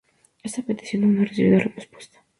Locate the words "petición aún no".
0.63-1.21